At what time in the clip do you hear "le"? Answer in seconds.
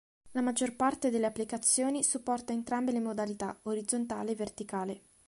2.91-2.99